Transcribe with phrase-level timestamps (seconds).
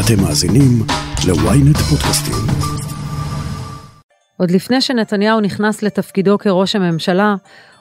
[0.00, 0.82] אתם מאזינים
[1.26, 2.34] ל-ynet פודקאסטים.
[4.36, 7.34] עוד לפני שנתניהו נכנס לתפקידו כראש הממשלה,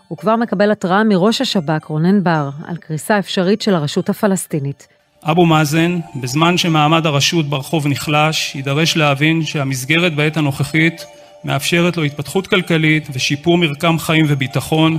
[0.08, 4.88] הוא כבר מקבל התראה מראש השב"כ רונן בר על קריסה אפשרית של הרשות הפלסטינית.
[5.24, 11.06] אבו מאזן, בזמן שמעמד הרשות ברחוב נחלש, יידרש להבין שהמסגרת בעת הנוכחית
[11.44, 14.98] מאפשרת לו התפתחות כלכלית ושיפור מרקם חיים וביטחון,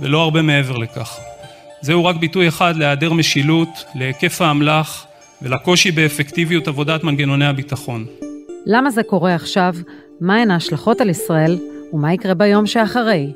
[0.00, 1.16] ולא הרבה מעבר לכך.
[1.80, 5.06] זהו רק ביטוי אחד להיעדר משילות, להיקף האמל"ח
[5.42, 8.06] ולקושי באפקטיביות עבודת מנגנוני הביטחון.
[8.66, 9.74] למה זה קורה עכשיו?
[10.20, 11.58] מהן ההשלכות על ישראל?
[11.92, 13.32] ומה יקרה ביום שאחרי?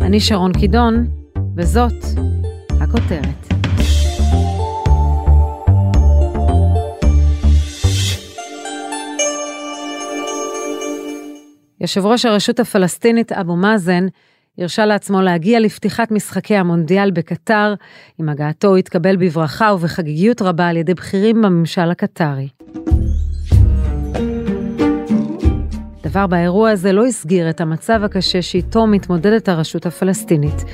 [0.00, 1.06] אני שרון קידון,
[1.56, 2.04] וזאת
[2.80, 3.46] הכותרת.
[11.80, 14.06] יושב ראש הרשות הפלסטינית אבו מאזן
[14.58, 17.74] הרשה לעצמו להגיע לפתיחת משחקי המונדיאל בקטר,
[18.18, 22.48] עם הגעתו הוא התקבל בברכה ובחגיגיות רבה על ידי בכירים בממשל הקטרי.
[26.02, 30.64] דבר באירוע הזה לא הסגיר את המצב הקשה שאיתו מתמודדת הרשות הפלסטינית.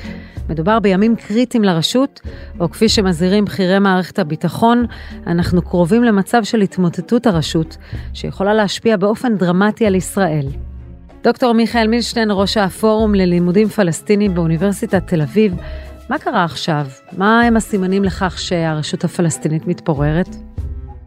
[0.49, 2.21] מדובר בימים קריטיים לרשות,
[2.59, 4.85] או כפי שמזהירים בכירי מערכת הביטחון,
[5.27, 7.77] אנחנו קרובים למצב של התמוטטות הרשות,
[8.13, 10.47] שיכולה להשפיע באופן דרמטי על ישראל.
[11.23, 15.53] דוקטור מיכאל מילשטיין, ראש הפורום ללימודים פלסטיניים באוניברסיטת תל אביב,
[16.09, 16.85] מה קרה עכשיו?
[17.17, 20.29] מה הם הסימנים לכך שהרשות הפלסטינית מתפוררת?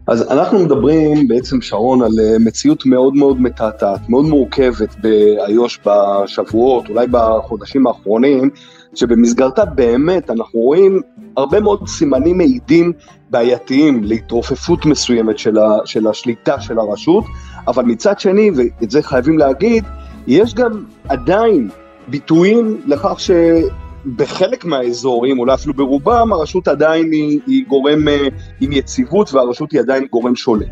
[0.07, 6.89] אז אנחנו מדברים בעצם, שרון, על אה, מציאות מאוד מאוד מתעתעת, מאוד מורכבת באיו"ש בשבועות,
[6.89, 8.49] אולי בחודשים האחרונים,
[8.95, 11.01] שבמסגרתה באמת אנחנו רואים
[11.37, 12.93] הרבה מאוד סימנים מעידים
[13.29, 17.23] בעייתיים להתרופפות מסוימת של, ה, של השליטה של הרשות,
[17.67, 19.83] אבל מצד שני, ואת זה חייבים להגיד,
[20.27, 21.69] יש גם עדיין
[22.07, 28.27] ביטויים לכך שבחלק מהאזורים, אולי אפילו ברובם, הרשות עדיין היא, היא גורם אה,
[28.61, 30.67] עם יציבות והרשות היא עדיין גורם שולט.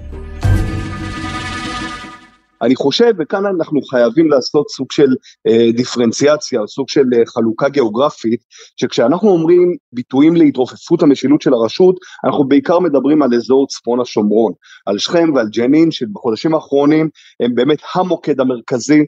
[2.65, 5.09] אני חושב, וכאן אנחנו חייבים לעשות סוג של
[5.47, 8.39] אה, דיפרנציאציה, סוג של אה, חלוקה גיאוגרפית,
[8.77, 11.95] שכשאנחנו אומרים ביטויים להתרופפות המשילות של הרשות,
[12.25, 14.53] אנחנו בעיקר מדברים על אזור צפון השומרון,
[14.85, 17.09] על שכם ועל ג'נין, שבחודשים האחרונים
[17.39, 18.99] הם באמת המוקד המרכזי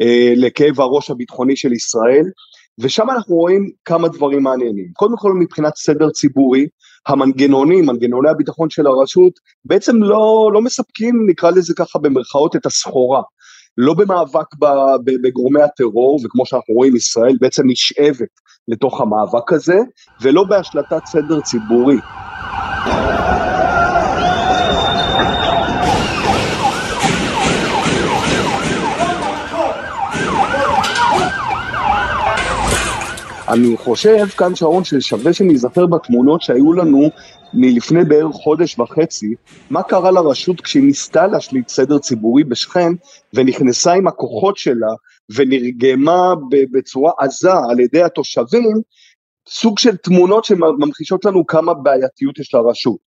[0.00, 2.24] אה, לכאב הראש הביטחוני של ישראל,
[2.80, 4.90] ושם אנחנו רואים כמה דברים מעניינים.
[4.92, 6.66] קודם כל מבחינת סדר ציבורי,
[7.08, 9.32] המנגנונים, מנגנוני הביטחון של הרשות,
[9.64, 13.22] בעצם לא, לא מספקים, נקרא לזה ככה במרכאות, את הסחורה.
[13.78, 14.46] לא במאבק
[15.22, 18.28] בגורמי הטרור, וכמו שאנחנו רואים, ישראל בעצם נשאבת
[18.68, 19.78] לתוך המאבק הזה,
[20.22, 21.96] ולא בהשלטת סדר ציבורי.
[33.48, 37.10] אני חושב כאן שרון ששווה שניזכר בתמונות שהיו לנו
[37.54, 39.34] מלפני בערך חודש וחצי,
[39.70, 42.92] מה קרה לרשות כשהיא ניסתה להשליט סדר ציבורי בשכם
[43.34, 44.86] ונכנסה עם הכוחות שלה
[45.36, 46.34] ונרגמה
[46.72, 48.80] בצורה עזה על ידי התושבים,
[49.48, 52.98] סוג של תמונות שממחישות לנו כמה בעייתיות יש לרשות.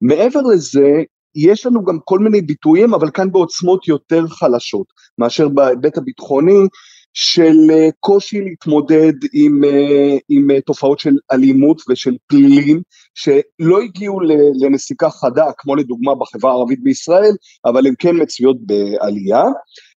[0.00, 1.02] מעבר לזה,
[1.34, 4.86] יש לנו גם כל מיני ביטויים, אבל כאן בעוצמות יותר חלשות
[5.18, 6.66] מאשר בהיבט הביטחוני,
[7.14, 12.82] של אה, קושי להתמודד עם, אה, עם אה, תופעות של אלימות ושל פלילים
[13.14, 14.20] שלא הגיעו
[14.60, 17.32] לנסיקה חדה כמו לדוגמה בחברה הערבית בישראל
[17.64, 19.44] אבל הן כן מצויות בעלייה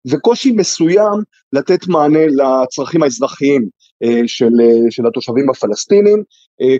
[0.07, 1.21] וקושי מסוים
[1.53, 3.69] לתת מענה לצרכים האזרחיים
[4.25, 4.51] של,
[4.89, 6.23] של התושבים הפלסטינים.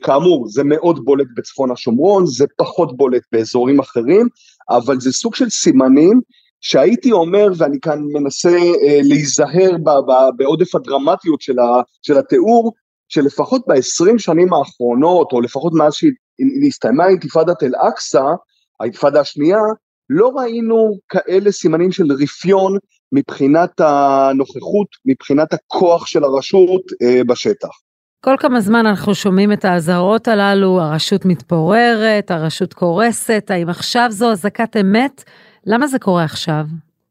[0.01, 4.27] כאמור זה מאוד בולט בצפון השומרון זה פחות בולט באזורים אחרים
[4.69, 6.21] אבל זה סוג של סימנים
[6.63, 9.71] שהייתי אומר, ואני כאן מנסה אה, להיזהר
[10.37, 11.41] בעודף הדרמטיות
[12.01, 12.73] של, התיאור,
[13.09, 18.23] שלפחות ב-20 שנים האחרונות, או לפחות מאז שהסתיימה אינתיפאדת אל-אקצא,
[18.79, 19.59] האינתיפאדה השנייה,
[20.09, 22.77] לא ראינו כאלה סימנים של רפיון
[23.11, 27.69] מבחינת הנוכחות, מבחינת הכוח של הרשות אה, בשטח.
[28.25, 34.31] כל כמה זמן אנחנו שומעים את האזהרות הללו, הרשות מתפוררת, הרשות קורסת, האם עכשיו זו
[34.31, 35.23] אזעקת אמת?
[35.65, 36.63] למה זה קורה עכשיו?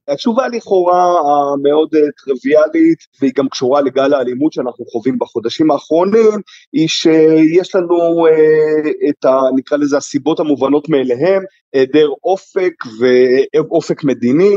[0.08, 6.40] התשובה לכאורה המאוד אה, טריוויאלית והיא גם קשורה לגל האלימות שאנחנו חווים בחודשים האחרונים
[6.72, 9.40] היא שיש לנו אה, את ה...
[9.56, 14.54] נקרא לזה הסיבות המובנות מאליהם היעדר אופק ואופק מדיני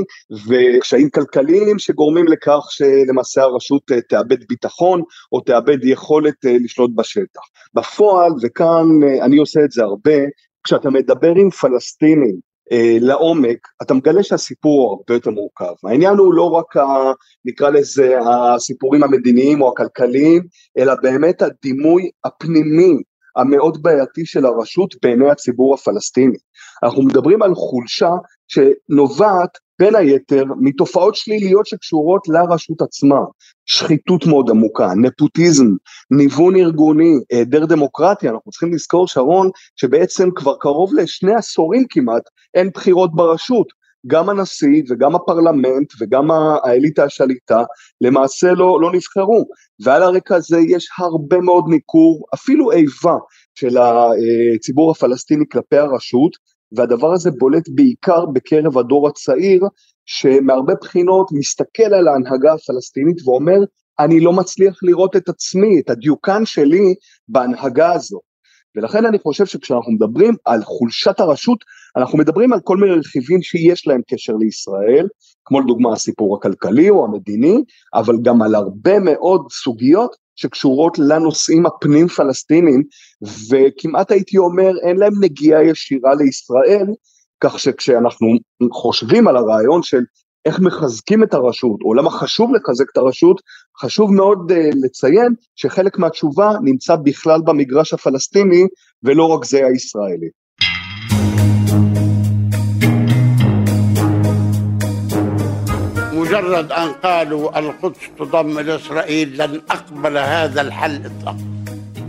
[0.48, 5.01] וקשיים כלכליים שגורמים לכך שלמעשה הרשות אה, תאבד ביטחון
[5.31, 7.41] או תאבד יכולת לשלוט בשטח.
[7.74, 8.86] בפועל וכאן
[9.21, 10.19] אני עושה את זה הרבה
[10.63, 12.55] כשאתה מדבר עם פלסטינים אה,
[13.01, 15.73] לעומק, אתה מגלה שהסיפור הוא הרבה יותר מורכב.
[15.83, 17.12] העניין הוא לא רק, ה,
[17.45, 20.44] נקרא לזה, הסיפורים המדיניים או הכלכליים,
[20.77, 22.94] אלא באמת הדימוי הפנימי,
[23.36, 26.38] המאוד בעייתי של הרשות בעיני הציבור הפלסטיני.
[26.84, 28.12] אנחנו מדברים על חולשה
[28.48, 29.50] שנובעת
[29.80, 33.20] בין היתר מתופעות שליליות שקשורות לרשות עצמה,
[33.66, 35.68] שחיתות מאוד עמוקה, נפוטיזם,
[36.12, 42.24] ניוון ארגוני, היעדר דמוקרטיה, אנחנו צריכים לזכור שרון שבעצם כבר קרוב לשני עשורים כמעט
[42.54, 43.68] אין בחירות ברשות,
[44.07, 47.63] גם הנשיא וגם הפרלמנט וגם האליטה השליטה
[48.02, 49.46] למעשה לא, לא נבחרו
[49.84, 53.16] ועל הרקע הזה יש הרבה מאוד ניכור אפילו איבה
[53.56, 56.31] של הציבור הפלסטיני כלפי הרשות
[56.72, 59.63] והדבר הזה בולט בעיקר בקרב הדור הצעיר
[60.06, 63.60] שמהרבה בחינות מסתכל על ההנהגה הפלסטינית ואומר
[64.00, 66.96] אני לא מצליח לראות את עצמי, את הדיוקן שלי
[67.28, 68.19] בהנהגה הזו.
[68.75, 71.63] ולכן אני חושב שכשאנחנו מדברים על חולשת הרשות,
[71.98, 75.07] אנחנו מדברים על כל מיני רכיבים שיש להם קשר לישראל,
[75.45, 77.63] כמו לדוגמה הסיפור הכלכלי או המדיני,
[77.94, 82.83] אבל גם על הרבה מאוד סוגיות שקשורות לנושאים הפנים פלסטינים,
[83.50, 86.88] וכמעט הייתי אומר אין להם נגיעה ישירה לישראל,
[87.39, 88.27] כך שכשאנחנו
[88.72, 90.01] חושבים על הרעיון של
[90.44, 93.41] איך מחזקים את הרשות, או למה חשוב לחזק את הרשות,
[93.81, 94.55] חשוב מאוד uh,
[94.85, 98.67] לציין שחלק מהתשובה נמצא בכלל במגרש הפלסטיני,
[99.02, 100.29] ולא רק זה הישראלי.
[106.12, 111.54] مجرد أن قالوا القدس تضم لإسرائيل لن أقبل هذا الحل إطلاقا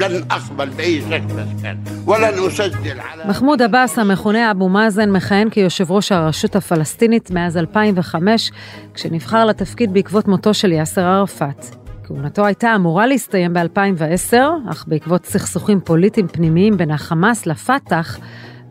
[0.01, 5.91] لن أقبل بأي شكل كان ولن أسجل على מחמוד עבאס, המכונה אבו מאזן, מכהן כיושב
[5.91, 8.51] ראש הרשות הפלסטינית מאז 2005,
[8.93, 11.65] כשנבחר לתפקיד בעקבות מותו של יאסר ערפאת.
[12.03, 14.37] כהונתו הייתה אמורה להסתיים ב-2010,
[14.71, 18.19] אך בעקבות סכסוכים פוליטיים פנימיים בין החמאס לפת"ח,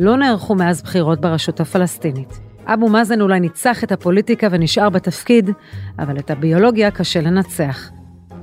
[0.01, 2.41] לא נערכו מאז בחירות ברשות הפלסטינית.
[2.67, 5.51] אבו מאזן אולי ניצח את הפוליטיקה ונשאר בתפקיד,
[5.99, 7.91] אבל את הביולוגיה קשה לנצח.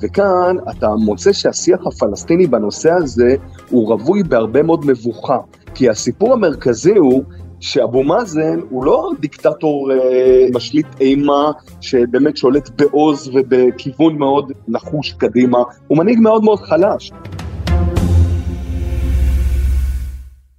[0.02, 3.37] וכאן אתה מוצא שהשיח הפלסטיני בנושא הזה
[3.70, 5.38] הוא רווי בהרבה מאוד מבוכה,
[5.75, 7.22] כי הסיפור המרכזי הוא
[7.60, 11.50] שאבו מאזן הוא לא דיקטטור אה, משליט אימה
[11.81, 15.58] שבאמת שולט בעוז ובכיוון מאוד נחוש קדימה,
[15.88, 17.12] הוא מנהיג מאוד מאוד חלש.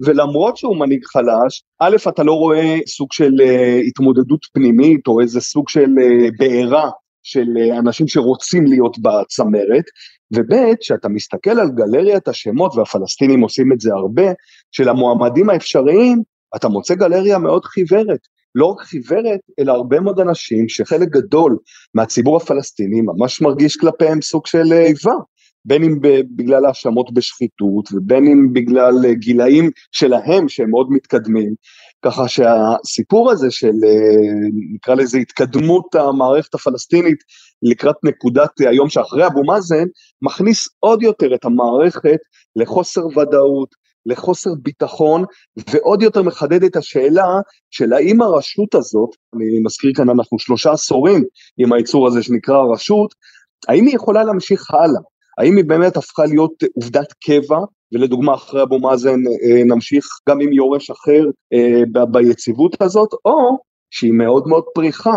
[0.06, 5.42] ולמרות שהוא מנהיג חלש, א', אתה לא רואה סוג של uh, התמודדות פנימית או איזה
[5.42, 6.90] סוג של uh, בעירה
[7.24, 9.84] של uh, אנשים שרוצים להיות בצמרת,
[10.34, 14.31] וב', כשאתה מסתכל על גלריית השמות, והפלסטינים עושים את זה הרבה,
[14.72, 16.22] של המועמדים האפשריים,
[16.56, 18.20] אתה מוצא גלריה מאוד חיוורת.
[18.56, 21.58] לא רק חיוורת, אלא הרבה מאוד אנשים שחלק גדול
[21.94, 25.14] מהציבור הפלסטיני ממש מרגיש כלפיהם סוג של איבה.
[25.65, 26.00] בין אם
[26.36, 31.54] בגלל האשמות בשחיתות ובין אם בגלל גילאים שלהם שהם מאוד מתקדמים,
[32.06, 33.74] ככה שהסיפור הזה של
[34.74, 37.18] נקרא לזה התקדמות המערכת הפלסטינית
[37.62, 39.86] לקראת נקודת היום שאחרי אבו מאזן,
[40.21, 42.19] מכניס עוד יותר את המערכת
[42.56, 45.24] לחוסר ודאות, לחוסר ביטחון,
[45.69, 47.27] ועוד יותר מחדד את השאלה
[47.71, 51.24] של האם הרשות הזאת, אני מזכיר כאן אנחנו שלושה עשורים
[51.57, 53.13] עם היצור הזה שנקרא הרשות,
[53.68, 55.01] האם היא יכולה להמשיך הלאה?
[55.38, 57.57] האם היא באמת הפכה להיות עובדת קבע,
[57.94, 63.57] ולדוגמה אחרי אבו מאזן אה, נמשיך גם עם יורש אחר אה, ביציבות הזאת, או
[63.91, 65.13] שהיא מאוד מאוד פריחה,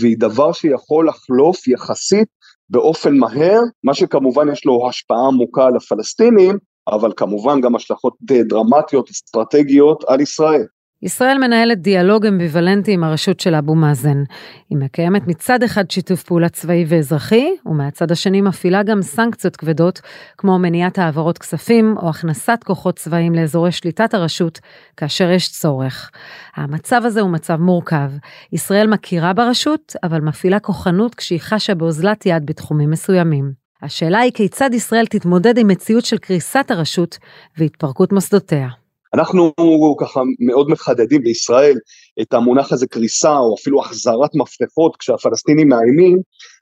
[0.00, 2.28] והיא דבר שיכול לחלוף יחסית
[2.70, 6.58] באופן מהר, מה שכמובן יש לו השפעה עמוקה על הפלסטינים,
[6.88, 10.66] אבל כמובן גם השלכות דרמטיות, אסטרטגיות על ישראל.
[11.04, 14.22] ישראל מנהלת דיאלוג אמביוולנטי עם הרשות של אבו מאזן.
[14.70, 20.00] היא מקיימת מצד אחד שיתוף פעולה צבאי ואזרחי, ומהצד השני מפעילה גם סנקציות כבדות,
[20.38, 24.60] כמו מניעת העברות כספים או הכנסת כוחות צבאיים לאזורי שליטת הרשות,
[24.96, 26.10] כאשר יש צורך.
[26.56, 28.10] המצב הזה הוא מצב מורכב.
[28.52, 33.52] ישראל מכירה ברשות, אבל מפעילה כוחנות כשהיא חשה באוזלת יד בתחומים מסוימים.
[33.82, 37.18] השאלה היא כיצד ישראל תתמודד עם מציאות של קריסת הרשות
[37.58, 38.83] והתפרקות מוסדותיה.
[39.14, 39.52] אנחנו
[40.00, 41.78] ככה מאוד מחדדים בישראל
[42.20, 46.18] את המונח הזה קריסה או אפילו החזרת מפתחות כשהפלסטינים מאיימים,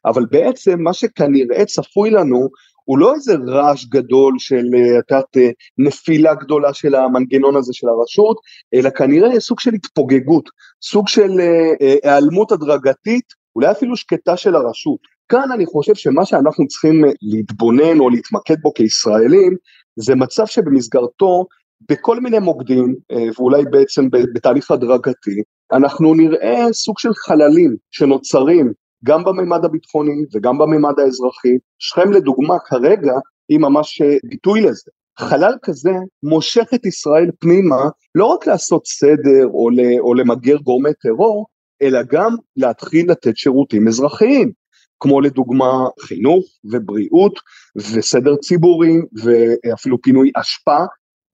[0.07, 2.49] אבל בעצם מה שכנראה צפוי לנו
[2.85, 4.65] הוא לא איזה רעש גדול של
[4.99, 5.37] את יודעת
[5.79, 8.37] נפילה גדולה של המנגנון הזה של הרשות,
[8.75, 10.49] אלא כנראה סוג של התפוגגות,
[10.83, 11.31] סוג של
[11.81, 13.25] היעלמות הדרגתית,
[13.57, 14.99] אולי אפילו שקטה של הרשות.
[15.29, 19.57] כאן אני חושב שמה שאנחנו צריכים להתבונן או להתמקד בו כישראלים,
[19.97, 21.47] זה מצב שבמסגרתו
[21.89, 28.73] בכל מיני מוקדים, אה, ואולי בעצם בתהליך הדרגתי, אנחנו נראה סוג של חללים שנוצרים
[29.05, 31.57] גם בממד הביטחוני וגם בממד האזרחי.
[31.79, 33.13] שכם לדוגמה כרגע
[33.49, 34.91] היא ממש אה, ביטוי לזה.
[35.19, 37.83] חלל כזה מושך את ישראל פנימה
[38.15, 41.47] לא רק לעשות סדר או, או למגר גורמי טרור,
[41.83, 44.53] אלא גם להתחיל לתת שירותים אזרחיים,
[45.01, 47.35] כמו לדוגמה חינוך ובריאות
[47.77, 50.79] וסדר ציבורי ואפילו פינוי אשפה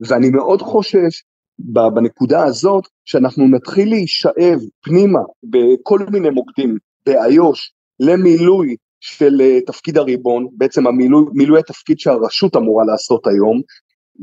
[0.00, 1.23] ואני מאוד חושש
[1.59, 10.47] בנקודה הזאת שאנחנו נתחיל להישאב פנימה בכל מיני מוקדים באיו"ש למילוי של אה, תפקיד הריבון,
[10.52, 13.61] בעצם המילוי, מילוי התפקיד שהרשות אמורה לעשות היום.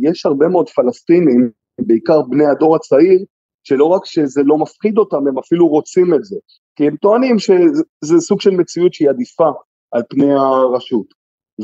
[0.01, 3.19] יש הרבה מאוד פלסטינים, בעיקר בני הדור הצעיר,
[3.63, 6.35] שלא רק שזה לא מפחיד אותם, הם אפילו רוצים את זה.
[6.75, 9.49] כי הם טוענים שזה סוג של מציאות שהיא עדיפה
[9.91, 11.05] על פני הרשות.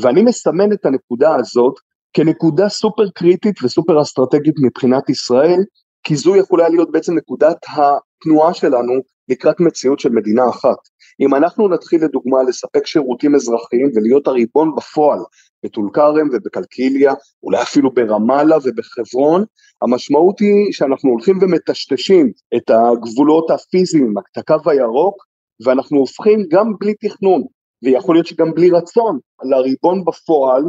[0.02, 1.74] ואני מסמן את הנקודה הזאת
[2.12, 5.60] כנקודה סופר קריטית וסופר אסטרטגית מבחינת ישראל,
[6.02, 8.92] כי זו יכולה להיות בעצם נקודת התנועה שלנו
[9.28, 10.76] לקראת מציאות של מדינה אחת.
[11.20, 15.18] אם אנחנו נתחיל לדוגמה לספק שירותים אזרחיים ולהיות הריבון בפועל
[15.64, 19.44] בטול כרם ובקלקיליה, אולי אפילו ברמאללה ובחברון,
[19.82, 25.24] המשמעות היא שאנחנו הולכים ומטשטשים את הגבולות הפיזיים, את הקו הירוק,
[25.64, 27.42] ואנחנו הופכים גם בלי תכנון,
[27.84, 30.62] ויכול להיות שגם בלי רצון, לריבון בפועל,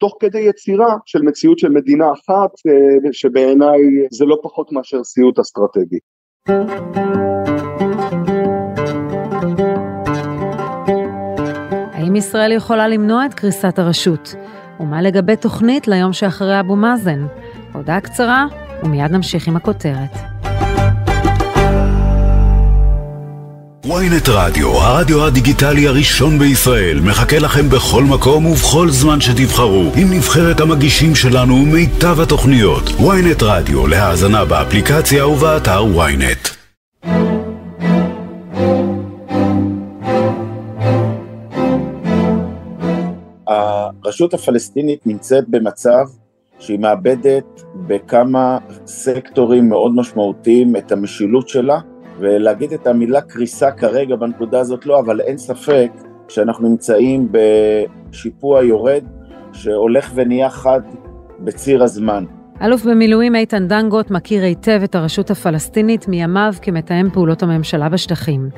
[0.00, 3.80] תוך כדי יצירה של מציאות של מדינה אחת, אה, שבעיניי
[4.10, 5.98] זה לא פחות מאשר סיוט אסטרטגי.
[11.92, 14.34] האם ישראל יכולה למנוע את קריסת הרשות?
[14.80, 17.26] ומה לגבי תוכנית ליום שאחרי אבו מאזן?
[17.72, 18.46] הודעה קצרה,
[18.84, 20.29] ומיד נמשיך עם הכותרת.
[23.86, 30.60] Ynet רדיו, הרדיו הדיגיטלי הראשון בישראל, מחכה לכם בכל מקום ובכל זמן שתבחרו, עם נבחרת
[30.60, 32.82] המגישים שלנו ומיטב התוכניות.
[32.82, 36.50] ynet רדיו, להאזנה באפליקציה ובאתר ynet.
[43.46, 46.04] הרשות הפלסטינית נמצאת במצב
[46.58, 51.78] שהיא מאבדת בכמה סקטורים מאוד משמעותיים את המשילות שלה,
[52.20, 55.90] ולהגיד את המילה קריסה כרגע בנקודה הזאת לא, אבל אין ספק
[56.28, 59.04] שאנחנו נמצאים בשיפוע יורד
[59.52, 60.80] שהולך ונהיה חד
[61.40, 62.24] בציר הזמן.
[62.62, 68.48] אלוף במילואים איתן דנגוט מכיר היטב את הרשות הפלסטינית מימיו כמתאם פעולות הממשלה בשטחים,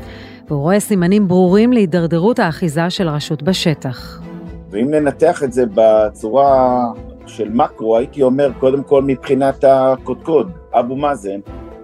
[0.49, 4.23] והוא רואה סימנים ברורים להידרדרות האחיזה של הרשות בשטח.
[4.71, 6.85] ואם ננתח את זה בצורה
[7.27, 11.41] של מקרו, הייתי אומר, קודם כל מבחינת הקודקוד, אבו מאזן,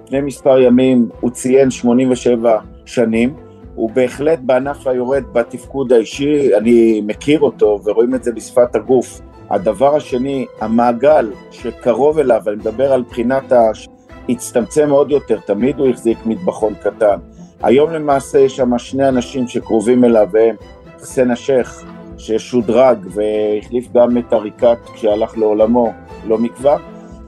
[0.09, 3.35] לפני מספר ימים הוא ציין 87 שנים,
[3.75, 9.21] הוא בהחלט בענף היורד בתפקוד האישי, אני מכיר אותו ורואים את זה בשפת הגוף.
[9.51, 13.61] הדבר השני, המעגל שקרוב אליו, אני מדבר על בחינת ה...
[14.29, 17.19] הצטמצם עוד יותר, תמיד הוא החזיק מטבחון קטן.
[17.63, 20.57] היום למעשה יש שם שני אנשים שקרובים אליו, והם
[21.01, 21.85] חסן השייח
[22.19, 25.93] ששודרג והחליף גם את עריקת כשהלך לעולמו
[26.27, 26.77] לא מכבר,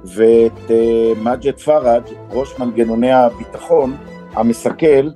[0.04, 3.96] ואת אה, מג'ד פראג', ראש מנגנוני הביטחון
[4.32, 5.08] המסכל,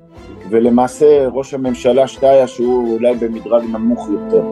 [0.51, 4.45] ולמעשה ראש הממשלה שטאיה שהוא אולי במדרג נמוך יותר.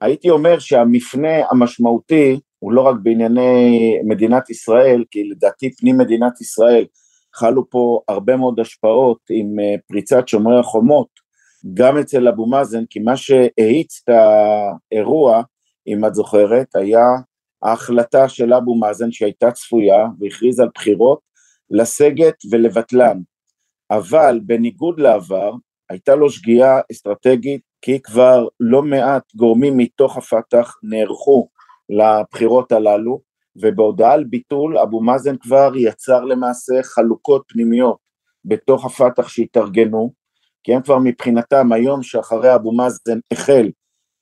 [0.00, 6.84] הייתי אומר שהמפנה המשמעותי הוא לא רק בענייני מדינת ישראל, כי לדעתי פנים מדינת ישראל
[7.34, 11.08] חלו פה הרבה מאוד השפעות עם אה, פריצת שומרי החומות,
[11.74, 15.42] גם אצל אבו מאזן, כי מה שהאיץ את האירוע,
[15.86, 17.04] אם את זוכרת, היה
[17.64, 21.18] ההחלטה של אבו מאזן שהייתה צפויה והכריז על בחירות,
[21.70, 23.18] לסגת ולבטלן.
[23.90, 25.52] אבל בניגוד לעבר,
[25.90, 31.48] הייתה לו שגיאה אסטרטגית, כי כבר לא מעט גורמים מתוך הפת"ח נערכו
[31.88, 33.20] לבחירות הללו,
[33.56, 37.98] ובהודעה על ביטול אבו מאזן כבר יצר למעשה חלוקות פנימיות
[38.44, 40.12] בתוך הפת"ח שהתארגנו,
[40.64, 43.70] כי הם כבר מבחינתם היום שאחרי אבו מאזן החל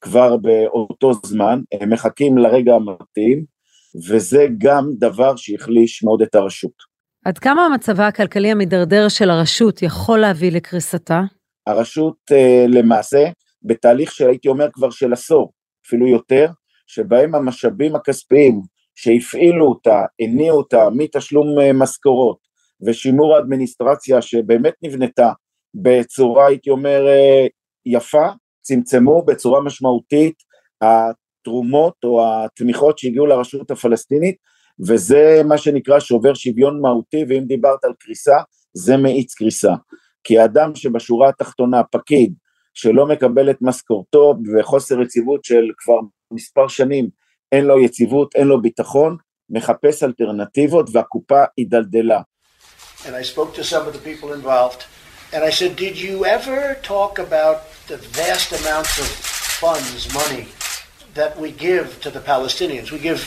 [0.03, 3.45] כבר באותו זמן, הם מחכים לרגע המתאים,
[4.09, 6.93] וזה גם דבר שהחליש מאוד את הרשות.
[7.25, 11.21] עד כמה המצבה הכלכלי המדרדר של הרשות יכול להביא לקריסתה?
[11.67, 13.25] הרשות אה, למעשה
[13.63, 15.53] בתהליך שהייתי אומר כבר של עשור,
[15.87, 16.47] אפילו יותר,
[16.87, 18.61] שבהם המשאבים הכספיים
[18.95, 22.39] שהפעילו אותה, הניעו אותה מתשלום אה, משכורות
[22.87, 25.33] ושימור האדמיניסטרציה שבאמת נבנתה
[25.75, 27.47] בצורה, הייתי אומר, אה,
[27.87, 28.29] יפה,
[28.63, 30.35] צמצמו בצורה משמעותית
[30.83, 34.37] התרומות או התמיכות שהגיעו לרשות הפלסטינית,
[34.89, 38.37] וזה מה שנקרא שובר שוויון מהותי, ואם דיברת על קריסה,
[38.75, 39.73] זה מאיץ קריסה.
[40.25, 42.35] כי האדם שבשורה התחתונה, פקיד,
[42.75, 45.99] שלא מקבל את משכורתו וחוסר יציבות של כבר
[46.33, 47.09] מספר שנים,
[47.53, 49.17] אין לו יציבות, אין לו ביטחון,
[49.51, 52.21] מחפש אלטרנטיבות והקופה הידלדלה.
[53.05, 55.02] And I spoke to some of the people involved.
[55.34, 60.48] And I said, Did you ever talk about the vast amounts of funds, money,
[61.14, 62.92] that we give to the Palestinians?
[62.92, 63.22] We give,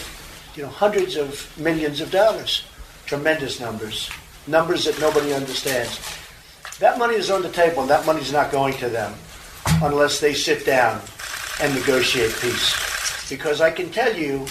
[0.56, 2.64] you know, hundreds of millions of dollars,
[3.06, 4.10] tremendous numbers,
[4.46, 6.00] numbers that nobody understands.
[6.78, 9.12] That money is on the table, and that money is not going to them
[9.82, 11.00] unless they sit down
[11.60, 13.28] and negotiate peace.
[13.28, 14.46] Because I can tell you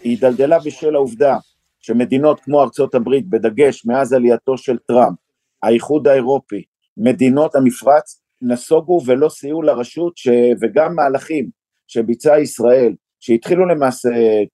[0.00, 1.36] היא הידלדלה בשל העובדה
[1.80, 5.18] שמדינות כמו ארצות הברית, בדגש מאז עלייתו של טראמפ,
[5.63, 6.63] האיחוד האירופי,
[6.97, 10.27] מדינות המפרץ, נסוגו ולא סייעו לרשות, ש...
[10.61, 11.49] וגם מהלכים
[11.87, 14.09] שביצעה ישראל, שהתחילו למעשה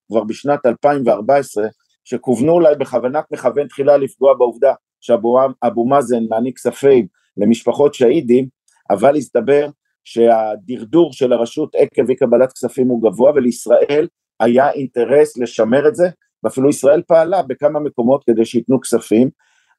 [0.08, 1.68] כבר בשנת 2014,
[2.04, 7.08] שכוונו אולי בכוונת מכוון תחילה לפגוע בעובדה שאבו מאזן מעניק כספים
[7.38, 8.48] למשפחות שהידים,
[8.90, 9.70] אבל הסתבר
[10.04, 14.08] שהדרדור של הרשות עקב אי קבלת כספים הוא גבוה ולישראל
[14.40, 16.10] היה אינטרס לשמר את זה
[16.44, 19.30] ואפילו ישראל פעלה בכמה מקומות כדי שייתנו כספים.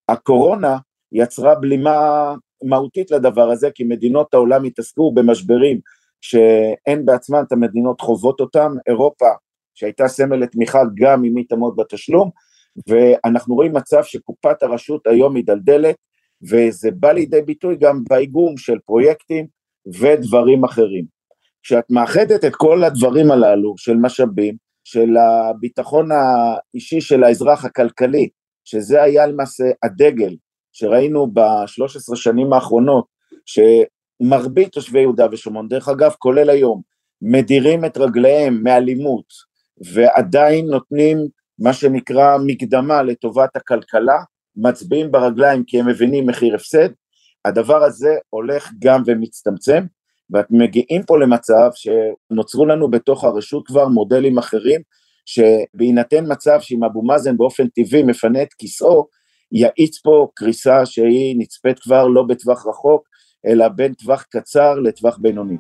[0.09, 0.79] הקורונה
[1.15, 5.81] יצרה בלימה מהותית לדבר הזה כי מדינות העולם התעסקו במשברים
[6.21, 9.29] שאין בעצמן את המדינות חוות אותם, אירופה
[9.75, 12.31] שהייתה סמל לתמיכה גם אם היא תעמוד בתשלום
[12.89, 15.97] ואנחנו רואים מצב שקופת הרשות היום מדלדלת
[16.51, 19.47] וזה בא לידי ביטוי גם באיגום של פרויקטים
[20.01, 21.05] ודברים אחרים.
[21.63, 28.29] כשאת מאחדת את כל הדברים הללו של משאבים, של הביטחון האישי של האזרח הכלכלי,
[28.65, 30.37] שזה היה למעשה הדגל
[30.75, 33.07] שראינו בשלוש עשרה שנים האחרונות,
[33.47, 36.83] שמרבית תושבי יהודה ושומרון, דרך אגב כולל היום,
[37.23, 39.25] מדירים את רגליהם מאלימות
[39.95, 41.19] ועדיין נותנים
[41.59, 44.19] מה שנקרא מקדמה לטובת הכלכלה,
[44.57, 46.89] מצביעים ברגליים כי הם מבינים מחיר הפסד,
[47.45, 49.85] הדבר הזה הולך גם ומצטמצם,
[50.31, 54.81] ואת מגיעים פה למצב שנוצרו לנו בתוך הרשות כבר מודלים אחרים,
[55.27, 59.07] שבהינתן מצב שאם אבו מאזן באופן טבעי מפנה את כיסאו,
[59.57, 63.09] יאיץ פה קריסה שהיא נצפית כבר לא בטווח רחוק,
[63.47, 65.57] אלא בין טווח קצר לטווח בינוני.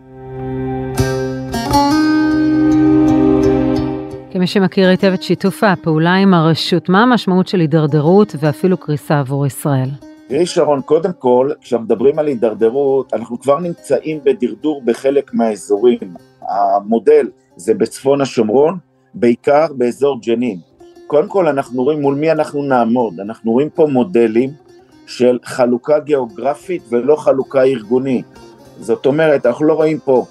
[4.31, 9.47] כמי שמכיר היטב את שיתוף הפעולה עם הרשות, מה המשמעות של הידרדרות ואפילו קריסה עבור
[9.47, 9.89] ישראל?
[10.29, 16.15] תראי שרון, קודם כל, כשמדברים על הידרדרות, אנחנו כבר נמצאים בדרדור בחלק מהאזורים.
[16.49, 18.79] המודל זה בצפון השומרון,
[19.15, 20.74] בעיקר באזור ג'נין.
[21.06, 24.50] קודם כל אנחנו רואים מול מי אנחנו נעמוד, אנחנו רואים פה מודלים
[25.06, 28.25] של חלוקה גיאוגרפית ולא חלוקה ארגונית.
[28.80, 30.25] זאת אומרת, אנחנו לא רואים פה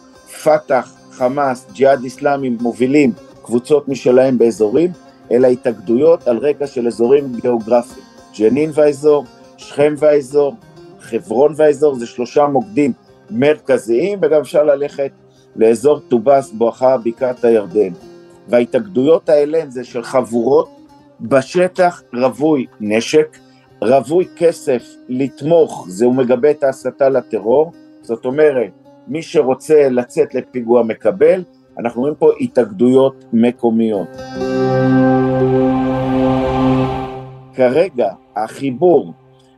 [0.44, 3.12] פת"ח, חמאס, ג'יהאד איסלאמי מובילים
[3.44, 4.92] קבוצות משלהם באזורים,
[5.32, 8.06] אלא התאגדויות על רקע של אזורים גיאוגרפיים.
[8.40, 9.26] ג'נין והאזור,
[9.58, 10.56] שכם והאזור,
[11.00, 12.94] חברון והאזור, זה שלושה מוקדים
[13.32, 15.12] מרכזיים, וגם אפשר ללכת
[15.56, 17.94] לאזור טובאס בואכה בקעת הירדן.
[18.48, 20.70] וההתאגדויות האלה זה של חבורות
[21.22, 23.38] בשטח רווי נשק,
[23.82, 28.72] רווי כסף לתמוך, זה הוא מגבה את ההסתה לטרור, זאת אומרת,
[29.08, 31.44] מי שרוצה לצאת לפיגוע מקבל,
[31.80, 34.08] אנחנו רואים פה התאגדויות מקומיות.
[37.54, 39.14] כרגע החיבור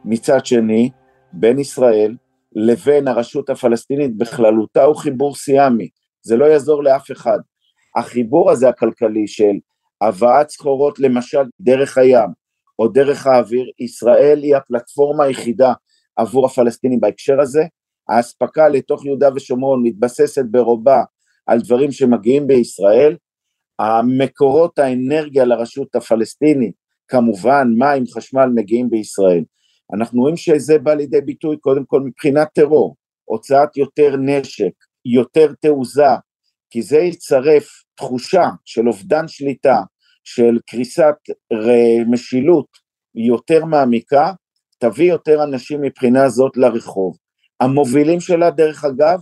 [0.06, 0.90] מצד שני
[1.34, 2.16] בין ישראל
[2.56, 5.90] לבין הרשות הפלסטינית בכללותה הוא חיבור סיאמי,
[6.22, 7.40] זה לא יעזור לאף אחד.
[7.96, 9.54] החיבור הזה הכלכלי של
[10.02, 12.30] הבאת סחורות למשל דרך הים
[12.80, 15.74] או דרך האוויר, ישראל היא הפלטפורמה היחידה
[16.16, 17.64] עבור הפלסטינים בהקשר הזה,
[18.10, 21.04] האספקה לתוך יהודה ושומרון מתבססת ברובה
[21.46, 23.16] על דברים שמגיעים בישראל,
[23.80, 26.74] המקורות האנרגיה לרשות הפלסטינית,
[27.08, 29.44] כמובן מים, חשמל מגיעים בישראל.
[29.94, 34.72] אנחנו רואים שזה בא לידי ביטוי קודם כל מבחינת טרור, הוצאת יותר נשק,
[35.06, 36.16] יותר תעוזה,
[36.70, 39.82] כי זה יצרף תחושה של אובדן שליטה,
[40.24, 41.16] של קריסת
[42.08, 42.68] משילות
[43.16, 44.32] יותר מעמיקה,
[44.80, 47.18] תביא יותר אנשים מבחינה זאת לרחוב.
[47.60, 49.20] המובילים שלה דרך אגב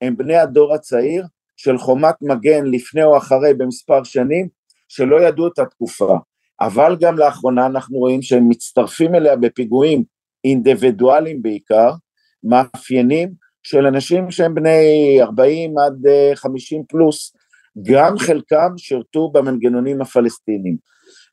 [0.00, 1.24] הם בני הדור הצעיר
[1.56, 4.48] של חומת מגן לפני או אחרי במספר שנים
[4.88, 6.18] שלא ידעו את התקופה,
[6.60, 10.04] אבל גם לאחרונה אנחנו רואים שהם מצטרפים אליה בפיגועים
[10.44, 11.90] אינדיבידואליים בעיקר,
[12.44, 17.36] מאפיינים של אנשים שהם בני 40 עד 50 פלוס,
[17.81, 20.77] גם חלקם שירתו במנגנונים הפלסטינים.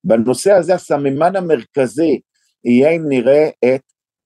[0.04, 2.20] בנושא הזה הסממן המרכזי
[2.64, 3.80] יהיה אם נראה את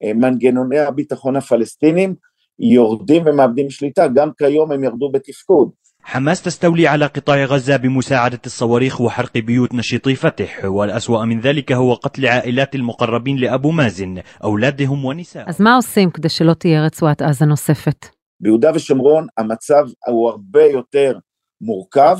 [0.04, 2.14] אה, מנגנוני הביטחון הפלסטינים
[2.58, 5.70] יורדים ומאבדים שליטה, גם כיום הם ירדו בתפקוד.
[6.04, 11.94] حماس تستولي على قطاع غزة بمساعدة الصواريخ وحرق بيوت نشيطي فتح والأسوأ من ذلك هو
[11.94, 17.46] قتل عائلات المقربين لأبو مازن أولادهم ونساء אז מה עושים כדי שלא תהיה רצועת עזה
[17.46, 18.06] נוספת?
[18.40, 21.18] ביהודה ושומרון המצב הוא הרבה יותר
[21.61, 22.17] מורכב,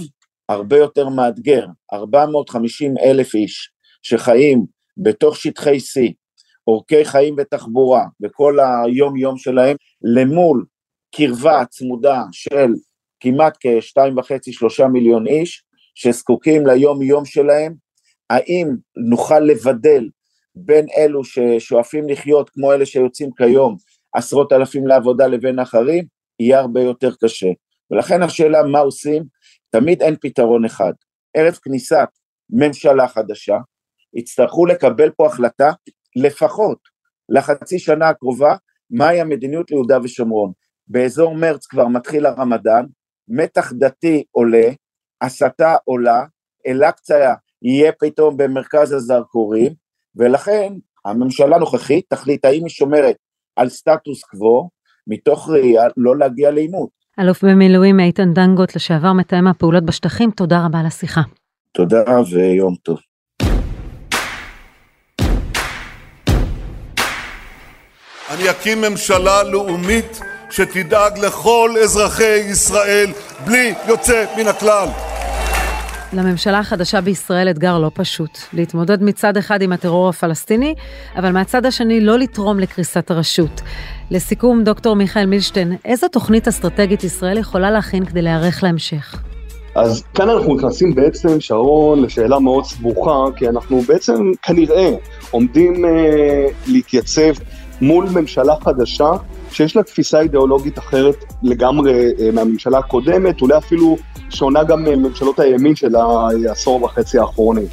[0.49, 1.65] הרבה יותר מאתגר.
[1.93, 3.71] 450 אלף איש
[4.01, 4.65] שחיים
[4.97, 6.13] בתוך שטחי C,
[6.67, 10.65] אורכי חיים ותחבורה, וכל היום יום שלהם, למול
[11.15, 12.71] קרבה צמודה של
[13.19, 15.63] כמעט כשתיים וחצי, שלושה מיליון איש,
[15.95, 17.73] שזקוקים ליום יום שלהם,
[18.29, 18.67] האם
[19.09, 20.09] נוכל לבדל
[20.55, 23.75] בין אלו ששואפים לחיות כמו אלה שיוצאים כיום
[24.13, 26.05] עשרות אלפים לעבודה לבין אחרים,
[26.39, 27.47] יהיה הרבה יותר קשה.
[27.91, 29.23] ולכן השאלה מה עושים,
[29.69, 30.93] תמיד אין פתרון אחד.
[31.33, 32.07] ערב כניסת
[32.49, 33.57] ממשלה חדשה,
[34.13, 35.71] יצטרכו לקבל פה החלטה
[36.15, 36.79] לפחות
[37.29, 38.55] לחצי שנה הקרובה,
[38.91, 40.51] מהי המדיניות ליהודה ושומרון.
[40.87, 42.85] באזור מרץ כבר מתחיל הרמדאן,
[43.27, 44.69] מתח דתי עולה,
[45.21, 46.23] הסתה עולה,
[46.67, 49.73] אל-אקצא יהיה פתאום במרכז הזרקורים,
[50.15, 50.73] ולכן
[51.05, 53.15] הממשלה הנוכחית תחליט האם היא שומרת
[53.55, 54.69] על סטטוס קוו,
[55.07, 56.96] מתוך ראייה לא להגיע לעימות.
[57.19, 61.21] אלוף במילואים איתן דנגוט, לשעבר מתאם הפעולות בשטחים, תודה רבה על השיחה.
[61.71, 62.97] תודה ויום טוב.
[68.33, 73.11] אני אקים ממשלה לאומית שתדאג לכל אזרחי ישראל
[73.45, 74.87] בלי יוצא מן הכלל.
[76.13, 80.75] לממשלה החדשה בישראל אתגר לא פשוט, להתמודד מצד אחד עם הטרור הפלסטיני,
[81.15, 83.61] אבל מהצד השני לא לתרום לקריסת הרשות.
[84.11, 89.21] לסיכום, דוקטור מיכאל מילשטיין, איזו תוכנית אסטרטגית ישראל יכולה להכין כדי להיערך להמשך?
[89.75, 94.89] אז כאן אנחנו נכנסים בעצם, שרון, לשאלה מאוד סבוכה, כי אנחנו בעצם כנראה
[95.31, 97.31] עומדים אה, להתייצב
[97.81, 99.09] מול ממשלה חדשה
[99.57, 103.95] שיש לה תפיסה אידיאולוגית אחרת לגמרי אה, מהממשלה הקודמת, אולי אפילו
[104.29, 107.67] שונה גם מממשלות הימין של העשור וחצי האחרונים.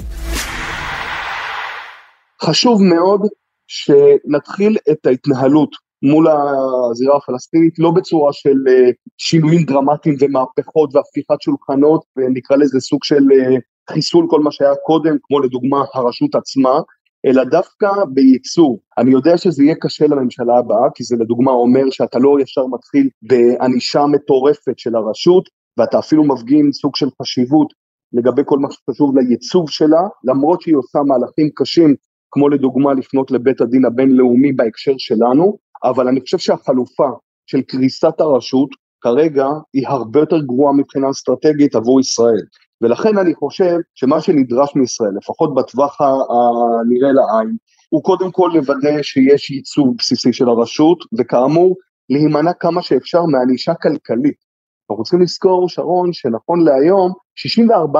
[2.42, 3.20] חשוב מאוד
[3.66, 5.70] שנתחיל את ההתנהלות
[6.02, 13.04] מול הזירה הפלסטינית, לא בצורה של אה, שינויים דרמטיים ומהפכות והפיכת שולחנות, ונקרא לזה סוג
[13.04, 13.56] של אה,
[13.90, 16.80] חיסול כל מה שהיה קודם, כמו לדוגמה הרשות עצמה,
[17.26, 18.80] אלא דווקא בייצור.
[18.98, 23.08] אני יודע שזה יהיה קשה לממשלה הבאה, כי זה לדוגמה אומר שאתה לא ישר מתחיל
[23.22, 27.72] בענישה מטורפת של הרשות, ואתה אפילו מפגין סוג של חשיבות
[28.12, 31.94] לגבי כל מה שחשוב לייצוב שלה, למרות שהיא עושה מהלכים קשים,
[32.30, 37.08] כמו לדוגמה לפנות לבית הדין הבינלאומי בהקשר שלנו, אבל אני חושב שהחלופה
[37.46, 38.68] של קריסת הרשות
[39.00, 42.42] כרגע היא הרבה יותר גרועה מבחינה אסטרטגית עבור ישראל.
[42.84, 47.56] ולכן אני חושב שמה שנדרש מישראל, לפחות בטווח הנראה לעין,
[47.88, 51.76] הוא קודם כל לוודא שיש ייצוג בסיסי של הרשות, וכאמור,
[52.10, 54.44] להימנע כמה שאפשר מענישה כלכלית.
[54.90, 57.96] אנחנו צריכים לזכור, שרון, שנכון להיום, 64%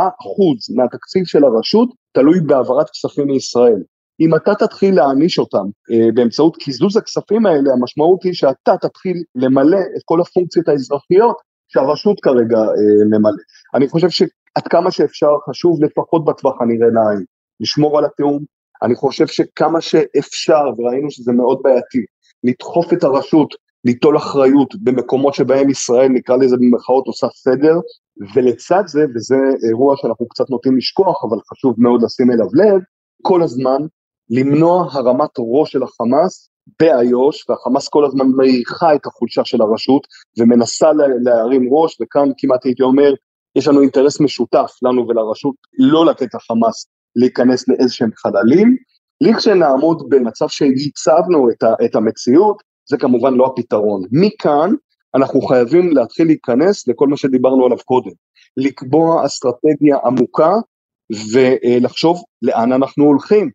[0.77, 3.83] מהתקציב של הרשות תלוי בהעברת כספים מישראל.
[4.21, 9.79] אם אתה תתחיל להעניש אותם אה, באמצעות קיזוז הכספים האלה, המשמעות היא שאתה תתחיל למלא
[9.97, 11.37] את כל הפונקציות האזרחיות
[11.69, 13.43] שהרשות כרגע אה, ממלא.
[13.75, 14.11] אני חושב
[14.55, 17.25] שעד כמה שאפשר חשוב, לפחות בטווח הנראה לעין,
[17.61, 18.45] לשמור על התיאום.
[18.83, 22.05] אני חושב שכמה שאפשר, וראינו שזה מאוד בעייתי,
[22.45, 27.75] לדחוף את הרשות ליטול אחריות במקומות שבהם ישראל, נקרא לזה במרכאות, עושה סדר,
[28.35, 29.37] ולצד זה, וזה
[29.69, 32.81] אירוע שאנחנו קצת נוטים לשכוח, אבל חשוב מאוד לשים אליו לב,
[33.23, 33.79] כל הזמן
[34.31, 40.07] למנוע הרמת ראש של החמאס באיו"ש, והחמאס כל הזמן מעריכה את החולשה של הרשות
[40.39, 40.91] ומנסה
[41.25, 43.15] להרים ראש, וכאן כמעט הייתי אומר,
[43.57, 46.87] יש לנו אינטרס משותף, לנו ולרשות, לא לתת לחמאס
[47.17, 48.77] להיכנס לאיזה שהם חללים.
[49.21, 54.03] לכשנעמוד במצב שייצבנו את, את המציאות, זה כמובן לא הפתרון.
[54.13, 54.75] מכאן
[55.15, 58.11] אנחנו חייבים להתחיל להיכנס לכל מה שדיברנו עליו קודם,
[58.57, 60.53] לקבוע אסטרטגיה עמוקה
[61.33, 63.51] ולחשוב לאן אנחנו הולכים.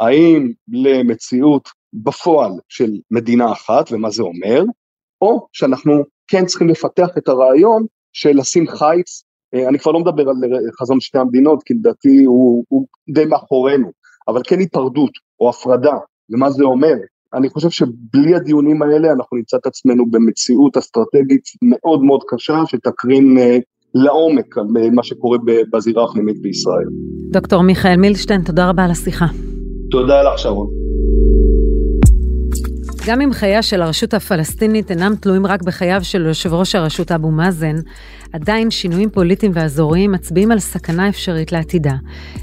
[0.00, 4.62] האם למציאות בפועל של מדינה אחת ומה זה אומר,
[5.20, 9.22] או שאנחנו כן צריכים לפתח את הרעיון של לשים חיץ,
[9.54, 10.36] אני כבר לא מדבר על
[10.80, 13.90] חזון שתי המדינות, כי לדעתי הוא, הוא די מאחורינו,
[14.28, 15.10] אבל כן היפרדות
[15.40, 15.94] או הפרדה,
[16.30, 16.94] ומה זה אומר,
[17.34, 23.38] אני חושב שבלי הדיונים האלה אנחנו נמצא את עצמנו במציאות אסטרטגית מאוד מאוד קשה שתקרין
[23.38, 23.58] אה,
[23.94, 25.38] לעומק על אה, מה שקורה
[25.72, 26.86] בזירה הפנימית בישראל.
[27.30, 29.26] דוקטור מיכאל מילשטיין, תודה רבה על השיחה.
[29.90, 30.79] תודה לך שרון.
[33.10, 37.30] גם אם חייה של הרשות הפלסטינית אינם תלויים רק בחייו של יושב ראש הרשות אבו
[37.30, 37.76] מאזן,
[38.32, 41.92] עדיין שינויים פוליטיים ואזוריים מצביעים על סכנה אפשרית לעתידה.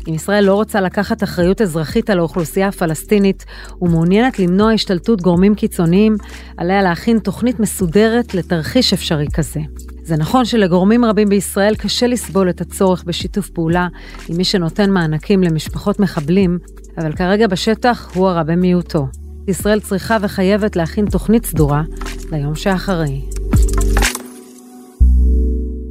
[0.08, 3.46] אם ישראל לא רוצה לקחת אחריות אזרחית על האוכלוסייה הפלסטינית
[3.82, 6.16] ומעוניינת למנוע השתלטות גורמים קיצוניים,
[6.58, 9.60] עליה להכין תוכנית מסודרת לתרחיש אפשרי כזה.
[10.04, 13.88] זה נכון שלגורמים רבים בישראל קשה לסבול את הצורך בשיתוף פעולה
[14.30, 16.60] עם מי שנותן מענקים למשפחות מחבלים,
[16.98, 19.08] אבל כרגע בשטח הוא הרע במיעוטו.
[19.48, 21.84] ישראל צריכה וחייבת להכין תוכנית סדורה
[22.32, 23.22] ליום שאחרי.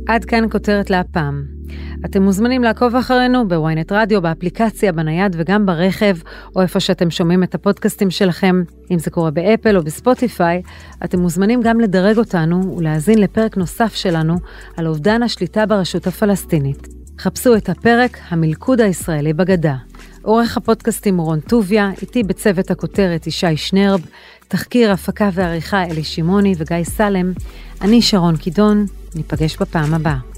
[0.09, 1.45] עד כאן כותרת להפעם.
[2.05, 6.16] אתם מוזמנים לעקוב אחרינו בוויינט רדיו, באפליקציה, בנייד וגם ברכב,
[6.57, 8.62] או איפה שאתם שומעים את הפודקאסטים שלכם.
[8.90, 10.62] אם זה קורה באפל או בספוטיפיי,
[11.05, 14.35] אתם מוזמנים גם לדרג אותנו ולהאזין לפרק נוסף שלנו
[14.77, 16.88] על אובדן השליטה ברשות הפלסטינית.
[17.19, 19.77] חפשו את הפרק המלכוד הישראלי בגדה.
[20.27, 24.01] עורך הפודקאסטים רון טוביה, איתי בצוות הכותרת ישי שנרב,
[24.49, 27.33] תחקיר, הפקה ועריכה אלי שמעוני וגיא סלם,
[27.81, 30.36] אני שרון קידון, ניפגש בפעם הבאה.